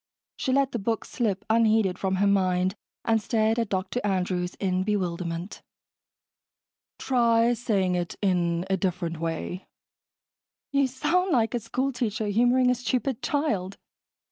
She 0.35 0.51
let 0.51 0.71
the 0.71 0.79
book 0.79 1.05
slip 1.05 1.45
unheeded 1.47 1.99
from 1.99 2.15
her 2.15 2.25
mind 2.25 2.73
and 3.05 3.21
stared 3.21 3.59
at 3.59 3.69
Dr. 3.69 4.01
Andrews 4.03 4.55
in 4.55 4.81
bewilderment. 4.81 5.61
"Try 6.97 7.53
saying 7.53 7.93
it 7.93 8.15
in 8.19 8.65
a 8.67 8.77
different 8.77 9.19
way." 9.19 9.67
"You 10.71 10.87
sound 10.87 11.31
like 11.31 11.53
a 11.53 11.59
school 11.59 11.91
teacher 11.91 12.25
humoring 12.25 12.71
a 12.71 12.73
stupid 12.73 13.21
child." 13.21 13.77